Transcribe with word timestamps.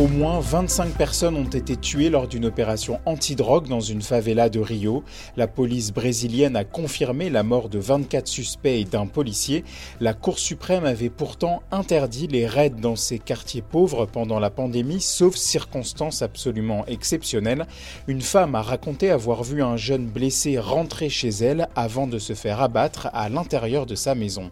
Au 0.00 0.08
moins 0.08 0.40
25 0.40 0.94
personnes 0.94 1.36
ont 1.36 1.44
été 1.44 1.76
tuées 1.76 2.08
lors 2.08 2.26
d'une 2.26 2.46
opération 2.46 3.00
anti-drogue 3.04 3.68
dans 3.68 3.80
une 3.80 4.00
favela 4.00 4.48
de 4.48 4.58
Rio. 4.58 5.04
La 5.36 5.46
police 5.46 5.92
brésilienne 5.92 6.56
a 6.56 6.64
confirmé 6.64 7.28
la 7.28 7.42
mort 7.42 7.68
de 7.68 7.78
24 7.78 8.26
suspects 8.26 8.80
et 8.80 8.86
d'un 8.86 9.04
policier. 9.04 9.62
La 10.00 10.14
Cour 10.14 10.38
suprême 10.38 10.86
avait 10.86 11.10
pourtant 11.10 11.62
interdit 11.70 12.28
les 12.28 12.46
raids 12.46 12.70
dans 12.70 12.96
ces 12.96 13.18
quartiers 13.18 13.60
pauvres 13.60 14.06
pendant 14.06 14.40
la 14.40 14.48
pandémie, 14.48 15.02
sauf 15.02 15.36
circonstances 15.36 16.22
absolument 16.22 16.86
exceptionnelles. 16.86 17.66
Une 18.08 18.22
femme 18.22 18.54
a 18.54 18.62
raconté 18.62 19.10
avoir 19.10 19.44
vu 19.44 19.62
un 19.62 19.76
jeune 19.76 20.06
blessé 20.06 20.58
rentrer 20.58 21.10
chez 21.10 21.28
elle 21.28 21.68
avant 21.76 22.06
de 22.06 22.18
se 22.18 22.32
faire 22.32 22.62
abattre 22.62 23.10
à 23.12 23.28
l'intérieur 23.28 23.84
de 23.84 23.96
sa 23.96 24.14
maison. 24.14 24.50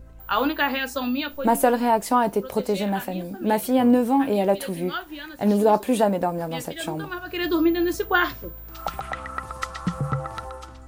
Ma 1.45 1.57
seule 1.57 1.75
réaction 1.75 2.19
a 2.19 2.27
été 2.27 2.41
de 2.41 2.47
protéger 2.47 2.87
ma 2.87 3.01
famille. 3.01 3.35
Ma 3.41 3.59
fille 3.59 3.79
a 3.79 3.85
9 3.85 4.11
ans 4.11 4.25
et 4.29 4.37
elle 4.37 4.51
a 4.51 4.57
tout 4.57 4.73
vu. 4.73 4.91
Elle 5.39 5.49
ne 5.49 5.55
voudra 5.55 5.81
plus 5.81 5.95
jamais 5.95 6.19
dormir 6.19 6.49
dans 6.49 6.61
cette 6.61 6.83
chambre. 6.83 7.09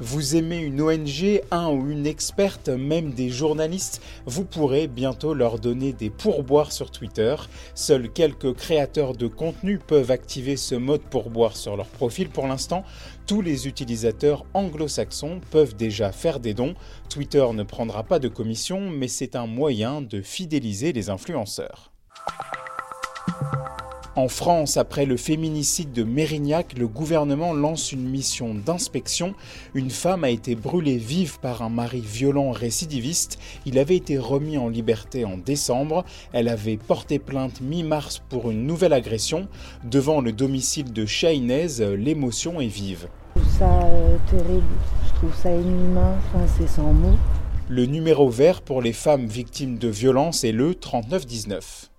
Vous 0.03 0.35
aimez 0.35 0.57
une 0.57 0.81
ONG, 0.81 1.43
un 1.51 1.69
ou 1.69 1.91
une 1.91 2.07
experte, 2.07 2.71
même 2.71 3.13
des 3.13 3.29
journalistes, 3.29 4.01
vous 4.25 4.47
pourrez 4.47 4.87
bientôt 4.87 5.35
leur 5.35 5.59
donner 5.59 5.93
des 5.93 6.09
pourboires 6.09 6.73
sur 6.73 6.91
Twitter. 6.91 7.37
Seuls 7.75 8.11
quelques 8.11 8.55
créateurs 8.55 9.13
de 9.15 9.27
contenu 9.27 9.79
peuvent 9.79 10.11
activer 10.11 10.57
ce 10.57 10.75
mode 10.75 11.03
pourboire 11.03 11.55
sur 11.55 11.77
leur 11.77 11.89
profil 11.89 12.31
pour 12.31 12.47
l'instant. 12.47 12.83
Tous 13.27 13.43
les 13.43 13.69
utilisateurs 13.69 14.47
anglo-saxons 14.55 15.43
peuvent 15.51 15.77
déjà 15.77 16.13
faire 16.13 16.41
des 16.41 16.55
dons. 16.55 16.75
Twitter 17.11 17.47
ne 17.53 17.63
prendra 17.63 18.03
pas 18.03 18.19
de 18.19 18.29
commission, 18.29 18.89
mais 18.89 19.09
c'est 19.09 19.37
un 19.37 19.47
moyen 19.47 20.01
de 20.01 20.23
fidéliser 20.23 20.95
les 20.95 21.11
influenceurs. 21.11 21.93
En 24.17 24.27
France, 24.27 24.77
après 24.77 25.07
le 25.07 25.17
féminicide 25.17 25.93
de 25.93 26.03
Mérignac, 26.03 26.77
le 26.77 26.89
gouvernement 26.89 27.55
lance 27.55 27.93
une 27.93 28.09
mission 28.09 28.55
d'inspection. 28.55 29.35
Une 29.75 29.91
femme 29.91 30.25
a 30.25 30.31
été 30.31 30.57
brûlée 30.57 30.97
vive 30.97 31.39
par 31.39 31.63
un 31.63 31.69
mari 31.69 32.01
violent 32.01 32.51
récidiviste. 32.51 33.39
Il 33.67 33.79
avait 33.79 33.95
été 33.95 34.19
remis 34.19 34.59
en 34.59 34.69
liberté 34.69 35.25
en 35.25 35.39
décembre. 35.39 36.05
Elle 36.33 36.49
avait 36.49 36.77
porté 36.77 37.21
plainte 37.21 37.61
mi-mars 37.61 38.21
pour 38.29 38.51
une 38.51 38.67
nouvelle 38.67 38.95
agression. 38.95 39.47
Devant 39.85 40.21
le 40.21 40.33
domicile 40.33 40.93
de 40.93 41.07
Chahinez, 41.07 41.97
l'émotion 41.97 42.61
est 42.61 42.67
vive. 42.67 43.07
Je 43.37 43.41
trouve 43.43 43.59
ça 43.59 43.85
euh, 43.85 44.17
terrible, 44.29 44.65
je 45.07 45.15
trouve 45.15 45.35
ça 45.41 45.53
inhumain, 45.53 46.17
enfin, 46.19 46.45
c'est 46.59 46.69
sans 46.69 46.93
mots. 46.93 47.17
Le 47.69 47.87
numéro 47.87 48.29
vert 48.29 48.63
pour 48.63 48.83
les 48.83 48.93
femmes 48.93 49.27
victimes 49.27 49.79
de 49.79 49.87
violences 49.87 50.43
est 50.43 50.51
le 50.51 50.75
3919. 50.75 51.90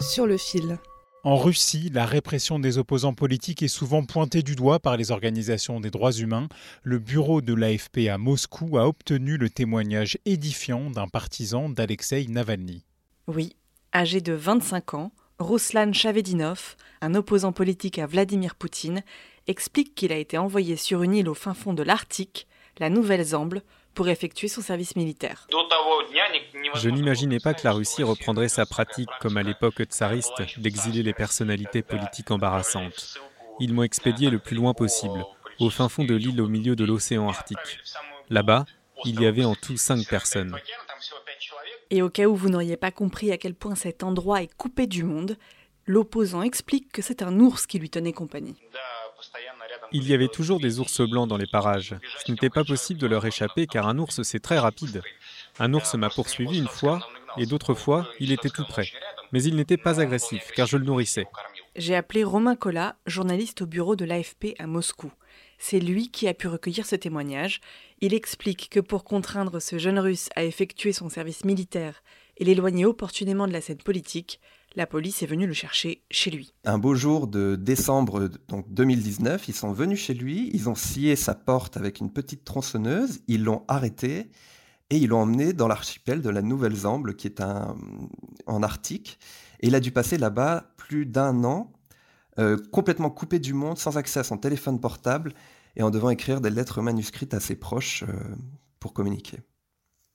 Sur 0.00 0.26
le 0.26 0.36
fil. 0.36 0.78
En 1.24 1.36
Russie, 1.36 1.90
la 1.92 2.06
répression 2.06 2.58
des 2.58 2.78
opposants 2.78 3.14
politiques 3.14 3.62
est 3.62 3.68
souvent 3.68 4.04
pointée 4.04 4.42
du 4.42 4.54
doigt 4.54 4.78
par 4.78 4.96
les 4.96 5.10
organisations 5.10 5.80
des 5.80 5.90
droits 5.90 6.12
humains. 6.12 6.48
Le 6.84 6.98
bureau 6.98 7.40
de 7.40 7.52
l'AFP 7.52 8.08
à 8.08 8.18
Moscou 8.18 8.78
a 8.78 8.86
obtenu 8.86 9.36
le 9.36 9.50
témoignage 9.50 10.18
édifiant 10.24 10.90
d'un 10.90 11.08
partisan 11.08 11.68
d'Alexei 11.68 12.26
Navalny. 12.28 12.84
Oui, 13.26 13.56
âgé 13.92 14.20
de 14.20 14.32
25 14.32 14.94
ans, 14.94 15.12
Ruslan 15.40 15.92
Chavedinov, 15.92 16.76
un 17.00 17.14
opposant 17.14 17.52
politique 17.52 17.98
à 17.98 18.06
Vladimir 18.06 18.54
Poutine, 18.54 19.02
explique 19.48 19.94
qu'il 19.94 20.12
a 20.12 20.18
été 20.18 20.38
envoyé 20.38 20.76
sur 20.76 21.02
une 21.02 21.14
île 21.14 21.28
au 21.28 21.34
fin 21.34 21.54
fond 21.54 21.74
de 21.74 21.82
l'Arctique, 21.82 22.46
la 22.78 22.90
Nouvelle-Zamble, 22.90 23.62
pour 23.98 24.08
effectuer 24.08 24.46
son 24.46 24.62
service 24.62 24.94
militaire. 24.94 25.48
Je 26.76 26.88
n'imaginais 26.88 27.40
pas 27.40 27.52
que 27.52 27.62
la 27.64 27.72
Russie 27.72 28.04
reprendrait 28.04 28.48
sa 28.48 28.64
pratique, 28.64 29.08
comme 29.20 29.36
à 29.36 29.42
l'époque 29.42 29.82
tsariste, 29.82 30.40
d'exiler 30.56 31.02
les 31.02 31.12
personnalités 31.12 31.82
politiques 31.82 32.30
embarrassantes. 32.30 33.18
Ils 33.58 33.74
m'ont 33.74 33.82
expédié 33.82 34.30
le 34.30 34.38
plus 34.38 34.54
loin 34.54 34.72
possible, 34.72 35.26
au 35.58 35.68
fin 35.68 35.88
fond 35.88 36.04
de 36.04 36.14
l'île 36.14 36.40
au 36.40 36.46
milieu 36.46 36.76
de 36.76 36.84
l'océan 36.84 37.28
Arctique. 37.28 37.80
Là-bas, 38.30 38.66
il 39.04 39.20
y 39.20 39.26
avait 39.26 39.44
en 39.44 39.56
tout 39.56 39.76
cinq 39.76 40.06
personnes. 40.06 40.56
Et 41.90 42.00
au 42.00 42.08
cas 42.08 42.26
où 42.26 42.36
vous 42.36 42.50
n'auriez 42.50 42.76
pas 42.76 42.92
compris 42.92 43.32
à 43.32 43.36
quel 43.36 43.56
point 43.56 43.74
cet 43.74 44.04
endroit 44.04 44.44
est 44.44 44.54
coupé 44.54 44.86
du 44.86 45.02
monde, 45.02 45.36
l'opposant 45.86 46.42
explique 46.42 46.92
que 46.92 47.02
c'est 47.02 47.20
un 47.20 47.40
ours 47.40 47.66
qui 47.66 47.80
lui 47.80 47.90
tenait 47.90 48.12
compagnie. 48.12 48.54
Il 49.92 50.06
y 50.06 50.14
avait 50.14 50.28
toujours 50.28 50.60
des 50.60 50.80
ours 50.80 51.00
blancs 51.00 51.28
dans 51.28 51.36
les 51.38 51.46
parages. 51.46 51.94
Ce 52.24 52.30
n'était 52.30 52.50
pas 52.50 52.64
possible 52.64 53.00
de 53.00 53.06
leur 53.06 53.24
échapper 53.24 53.66
car 53.66 53.88
un 53.88 53.98
ours 53.98 54.22
c'est 54.22 54.40
très 54.40 54.58
rapide. 54.58 55.02
Un 55.58 55.72
ours 55.72 55.94
m'a 55.94 56.10
poursuivi 56.10 56.58
une 56.58 56.68
fois 56.68 57.00
et 57.38 57.46
d'autres 57.46 57.74
fois 57.74 58.06
il 58.20 58.32
était 58.32 58.50
tout 58.50 58.64
près. 58.68 58.88
Mais 59.32 59.42
il 59.42 59.56
n'était 59.56 59.76
pas 59.76 60.00
agressif 60.00 60.50
car 60.54 60.66
je 60.66 60.76
le 60.76 60.84
nourrissais. 60.84 61.26
J'ai 61.76 61.94
appelé 61.94 62.24
Romain 62.24 62.56
Collat, 62.56 62.96
journaliste 63.06 63.62
au 63.62 63.66
bureau 63.66 63.96
de 63.96 64.04
l'AFP 64.04 64.54
à 64.58 64.66
Moscou. 64.66 65.10
C'est 65.58 65.80
lui 65.80 66.10
qui 66.10 66.28
a 66.28 66.34
pu 66.34 66.48
recueillir 66.48 66.86
ce 66.86 66.96
témoignage. 66.96 67.60
Il 68.00 68.14
explique 68.14 68.68
que 68.70 68.80
pour 68.80 69.04
contraindre 69.04 69.60
ce 69.60 69.78
jeune 69.78 69.98
russe 69.98 70.28
à 70.36 70.44
effectuer 70.44 70.92
son 70.92 71.08
service 71.08 71.44
militaire 71.44 72.02
et 72.36 72.44
l'éloigner 72.44 72.84
opportunément 72.84 73.46
de 73.46 73.52
la 73.52 73.60
scène 73.60 73.78
politique, 73.78 74.40
la 74.74 74.86
police 74.86 75.22
est 75.22 75.26
venue 75.26 75.46
le 75.46 75.52
chercher 75.52 76.02
chez 76.10 76.30
lui. 76.30 76.52
Un 76.64 76.78
beau 76.78 76.94
jour 76.94 77.26
de 77.26 77.56
décembre 77.56 78.28
donc 78.48 78.72
2019, 78.72 79.48
ils 79.48 79.54
sont 79.54 79.72
venus 79.72 80.00
chez 80.00 80.14
lui, 80.14 80.50
ils 80.52 80.68
ont 80.68 80.74
scié 80.74 81.16
sa 81.16 81.34
porte 81.34 81.76
avec 81.76 82.00
une 82.00 82.12
petite 82.12 82.44
tronçonneuse, 82.44 83.20
ils 83.28 83.44
l'ont 83.44 83.64
arrêté 83.68 84.30
et 84.90 84.96
ils 84.96 85.08
l'ont 85.08 85.20
emmené 85.20 85.52
dans 85.52 85.68
l'archipel 85.68 86.22
de 86.22 86.30
la 86.30 86.42
Nouvelle-Zamble, 86.42 87.16
qui 87.16 87.26
est 87.26 87.40
un, 87.40 87.76
en 88.46 88.62
Arctique. 88.62 89.18
Et 89.60 89.66
il 89.66 89.74
a 89.74 89.80
dû 89.80 89.90
passer 89.90 90.16
là-bas 90.16 90.72
plus 90.76 91.04
d'un 91.04 91.44
an, 91.44 91.72
euh, 92.38 92.56
complètement 92.72 93.10
coupé 93.10 93.38
du 93.38 93.52
monde, 93.52 93.78
sans 93.78 93.96
accès 93.96 94.20
à 94.20 94.24
son 94.24 94.38
téléphone 94.38 94.80
portable 94.80 95.34
et 95.76 95.82
en 95.82 95.90
devant 95.90 96.10
écrire 96.10 96.40
des 96.40 96.50
lettres 96.50 96.80
manuscrites 96.80 97.34
à 97.34 97.40
ses 97.40 97.56
proches 97.56 98.04
euh, 98.04 98.12
pour 98.80 98.92
communiquer. 98.92 99.38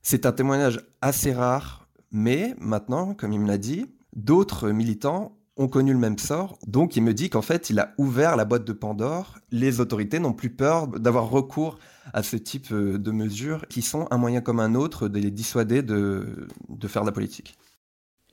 C'est 0.01 0.25
un 0.25 0.31
témoignage 0.31 0.81
assez 1.01 1.33
rare, 1.33 1.87
mais 2.11 2.55
maintenant, 2.59 3.13
comme 3.13 3.31
il 3.31 3.39
me 3.39 3.47
l'a 3.47 3.57
dit, 3.57 3.85
d'autres 4.15 4.69
militants 4.69 5.37
ont 5.57 5.67
connu 5.67 5.93
le 5.93 5.99
même 5.99 6.17
sort. 6.17 6.57
Donc 6.65 6.95
il 6.95 7.03
me 7.03 7.13
dit 7.13 7.29
qu'en 7.29 7.41
fait, 7.41 7.69
il 7.69 7.79
a 7.79 7.93
ouvert 7.97 8.35
la 8.35 8.45
boîte 8.45 8.65
de 8.65 8.73
Pandore. 8.73 9.39
Les 9.51 9.79
autorités 9.79 10.19
n'ont 10.19 10.33
plus 10.33 10.49
peur 10.49 10.87
d'avoir 10.87 11.29
recours 11.29 11.77
à 12.11 12.23
ce 12.23 12.35
type 12.35 12.71
euh, 12.71 12.97
de 12.97 13.11
mesures 13.11 13.67
qui 13.67 13.81
sont 13.81 14.07
un 14.11 14.17
moyen 14.17 14.41
comme 14.41 14.59
un 14.59 14.75
autre 14.75 15.07
de 15.07 15.19
les 15.19 15.31
dissuader 15.31 15.83
de, 15.83 16.47
de 16.69 16.87
faire 16.87 17.03
de 17.03 17.07
la 17.07 17.13
politique. 17.13 17.55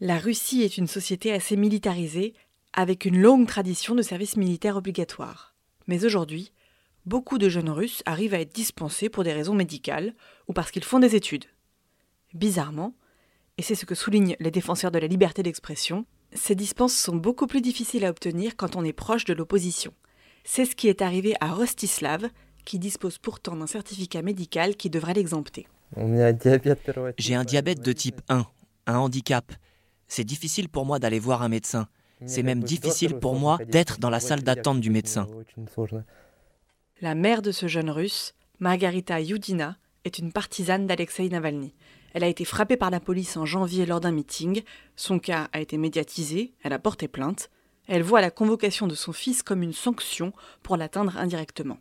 La 0.01 0.19
Russie 0.19 0.63
est 0.63 0.79
une 0.79 0.87
société 0.87 1.31
assez 1.33 1.57
militarisée, 1.57 2.33
avec 2.73 3.05
une 3.05 3.21
longue 3.21 3.47
tradition 3.47 3.95
de 3.95 4.03
service 4.03 4.37
militaire 4.37 4.77
obligatoire. 4.77 5.55
Mais 5.89 6.05
aujourd'hui, 6.05 6.53
beaucoup 7.05 7.37
de 7.37 7.49
jeunes 7.49 7.69
Russes 7.69 8.03
arrivent 8.07 8.33
à 8.33 8.41
être 8.41 8.55
dispensés 8.55 9.11
pour 9.11 9.25
des 9.25 9.33
raisons 9.33 9.55
médicales 9.55 10.15
ou 10.49 10.53
parce 10.53 10.71
qu'ils 10.71 10.85
font 10.85 11.01
des 11.01 11.17
études. 11.17 11.45
Bizarrement, 12.33 12.95
et 13.61 13.63
c'est 13.63 13.75
ce 13.75 13.85
que 13.85 13.95
soulignent 13.95 14.37
les 14.41 14.51
défenseurs 14.51 14.91
de 14.91 14.99
la 14.99 15.07
liberté 15.07 15.43
d'expression, 15.43 16.07
ces 16.33 16.55
dispenses 16.55 16.95
sont 16.95 17.17
beaucoup 17.17 17.47
plus 17.47 17.61
difficiles 17.61 18.07
à 18.07 18.09
obtenir 18.09 18.57
quand 18.57 18.75
on 18.75 18.87
est 18.87 18.95
proche 18.95 19.27
de 19.27 19.35
l'opposition. 19.35 19.93
C'est 20.45 20.65
ce 20.65 20.75
qui 20.75 20.89
est 20.89 21.03
arrivé 21.03 21.35
à 21.41 21.53
Rostislav, 21.53 22.31
qui 22.65 22.79
dispose 22.79 23.19
pourtant 23.19 23.57
d'un 23.57 23.67
certificat 23.67 24.23
médical 24.23 24.77
qui 24.77 24.89
devrait 24.89 25.13
l'exempter. 25.13 25.67
J'ai 27.19 27.35
un 27.35 27.45
diabète 27.45 27.83
de 27.83 27.93
type 27.93 28.23
1, 28.31 28.47
un 28.87 28.97
handicap. 28.97 29.53
C'est 30.09 30.25
difficile 30.25 30.71
pour 30.71 30.87
moi 30.87 30.99
d'aller 30.99 31.19
voir 31.19 31.43
un 31.43 31.51
médecin. 31.51 31.87
C'est 32.25 32.43
même 32.43 32.63
difficile 32.63 33.19
pour 33.19 33.35
moi 33.35 33.59
d'être 33.69 33.99
dans 33.99 34.09
la 34.09 34.21
salle 34.21 34.43
d'attente 34.43 34.81
du 34.81 34.89
médecin. 34.89 35.27
La 37.03 37.15
mère 37.15 37.43
de 37.43 37.53
ce 37.53 37.69
jeune 37.69 37.91
russe, 37.91 38.33
Margarita 38.59 39.21
Yudina, 39.21 39.77
est 40.05 40.19
une 40.19 40.33
partisane 40.33 40.87
d'Alexei 40.87 41.29
Navalny. 41.29 41.75
Elle 42.13 42.25
a 42.25 42.29
été 42.29 42.45
frappée 42.45 42.77
par 42.77 42.91
la 42.91 43.01
police 43.01 43.37
en 43.37 43.47
janvier 43.47 43.87
lors 43.87 44.01
d'un 44.01 44.11
meeting. 44.11 44.63
Son 44.97 45.19
cas 45.19 45.49
a 45.53 45.61
été 45.61 45.79
médiatisé, 45.79 46.53
elle 46.63 46.73
a 46.73 46.79
porté 46.79 47.09
plainte. 47.09 47.51
Elle 47.87 48.03
voit 48.03 48.21
la 48.21 48.31
convocation 48.31 48.87
de 48.87 48.95
son 48.95 49.13
fils 49.13 49.43
comme 49.43 49.63
une 49.63 49.73
sanction 49.73 50.33
pour 50.63 50.77
l'atteindre 50.77 51.17
indirectement. 51.17 51.79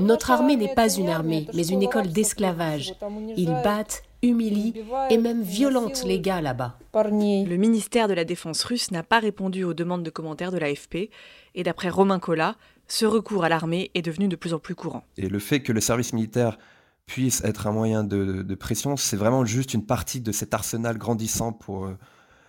Notre 0.00 0.32
armée 0.32 0.56
n'est 0.56 0.74
pas 0.74 0.92
une 0.92 1.08
armée, 1.08 1.46
mais 1.54 1.66
une 1.68 1.82
école 1.82 2.08
d'esclavage. 2.08 2.94
Ils 3.36 3.52
battent, 3.62 4.02
humilient 4.22 4.74
et 5.10 5.18
même 5.18 5.42
violentent 5.42 6.04
les 6.04 6.20
gars 6.20 6.40
là-bas. 6.40 6.78
Le 6.94 7.56
ministère 7.56 8.08
de 8.08 8.14
la 8.14 8.24
Défense 8.24 8.64
russe 8.64 8.90
n'a 8.90 9.04
pas 9.04 9.20
répondu 9.20 9.62
aux 9.62 9.74
demandes 9.74 10.02
de 10.02 10.10
commentaires 10.10 10.50
de 10.50 10.58
l'AFP, 10.58 11.10
et 11.54 11.62
d'après 11.62 11.90
Romain 11.90 12.18
Collat, 12.18 12.56
ce 12.88 13.06
recours 13.06 13.44
à 13.44 13.48
l'armée 13.48 13.92
est 13.94 14.02
devenu 14.02 14.26
de 14.26 14.36
plus 14.36 14.52
en 14.52 14.58
plus 14.58 14.74
courant. 14.74 15.04
Et 15.16 15.28
le 15.28 15.38
fait 15.38 15.60
que 15.60 15.72
le 15.72 15.80
service 15.80 16.12
militaire 16.12 16.58
puisse 17.06 17.42
être 17.44 17.66
un 17.66 17.72
moyen 17.72 18.04
de, 18.04 18.54
pression, 18.54 18.96
c'est 18.96 19.16
vraiment 19.16 19.44
juste 19.44 19.74
une 19.74 19.84
partie 19.84 20.20
de 20.20 20.32
cet 20.32 20.54
arsenal 20.54 20.98
grandissant 20.98 21.52
pour, 21.52 21.86
euh, 21.86 21.98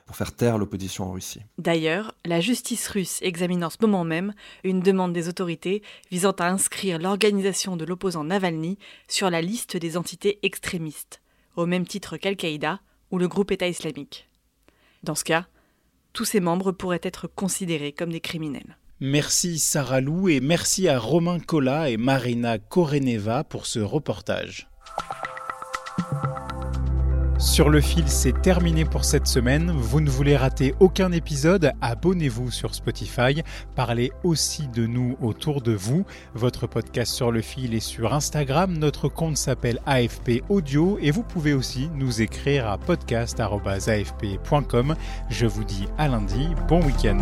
pour 0.05 0.15
faire 0.15 0.35
taire 0.35 0.57
l'opposition 0.57 1.05
en 1.05 1.11
Russie. 1.11 1.41
D'ailleurs, 1.57 2.15
la 2.25 2.39
justice 2.39 2.87
russe 2.87 3.19
examine 3.21 3.63
en 3.63 3.69
ce 3.69 3.77
moment 3.81 4.03
même 4.03 4.33
une 4.63 4.81
demande 4.81 5.13
des 5.13 5.27
autorités 5.27 5.81
visant 6.11 6.31
à 6.31 6.47
inscrire 6.47 6.99
l'organisation 6.99 7.75
de 7.75 7.85
l'opposant 7.85 8.23
Navalny 8.23 8.77
sur 9.07 9.29
la 9.29 9.41
liste 9.41 9.77
des 9.77 9.97
entités 9.97 10.39
extrémistes, 10.43 11.21
au 11.55 11.65
même 11.65 11.87
titre 11.87 12.17
qu'Al-Qaïda 12.17 12.79
ou 13.11 13.17
le 13.17 13.27
groupe 13.27 13.51
État 13.51 13.67
islamique. 13.67 14.29
Dans 15.03 15.15
ce 15.15 15.23
cas, 15.23 15.47
tous 16.13 16.25
ces 16.25 16.39
membres 16.39 16.71
pourraient 16.71 16.99
être 17.03 17.27
considérés 17.27 17.91
comme 17.91 18.11
des 18.11 18.21
criminels. 18.21 18.77
Merci 19.01 19.59
Sarah 19.59 19.99
Lou 19.99 20.29
et 20.29 20.39
merci 20.39 20.87
à 20.87 20.99
Romain 20.99 21.39
Collat 21.39 21.89
et 21.89 21.97
Marina 21.97 22.57
Koreneva 22.57 23.43
pour 23.43 23.65
ce 23.65 23.79
reportage. 23.79 24.69
Sur 27.37 27.69
le 27.69 27.81
fil, 27.81 28.07
c'est 28.07 28.41
terminé 28.41 28.85
pour 28.85 29.03
cette 29.03 29.27
semaine. 29.27 29.71
Vous 29.71 29.99
ne 29.99 30.09
voulez 30.09 30.37
rater 30.37 30.73
aucun 30.79 31.11
épisode, 31.11 31.73
abonnez-vous 31.81 32.49
sur 32.49 32.73
Spotify. 32.73 33.43
Parlez 33.75 34.13
aussi 34.23 34.69
de 34.69 34.87
nous 34.87 35.17
autour 35.21 35.61
de 35.61 35.73
vous. 35.73 36.05
Votre 36.33 36.65
podcast 36.65 37.13
sur 37.13 37.31
le 37.31 37.41
fil 37.41 37.73
est 37.73 37.81
sur 37.81 38.13
Instagram. 38.13 38.77
Notre 38.77 39.09
compte 39.09 39.35
s'appelle 39.35 39.81
AFP 39.85 40.43
Audio 40.47 40.97
et 41.01 41.11
vous 41.11 41.23
pouvez 41.23 41.53
aussi 41.53 41.89
nous 41.93 42.21
écrire 42.21 42.67
à 42.67 42.77
podcast.afp.com. 42.77 44.95
Je 45.29 45.45
vous 45.45 45.65
dis 45.65 45.87
à 45.97 46.07
lundi. 46.07 46.47
Bon 46.69 46.81
week-end. 46.81 47.17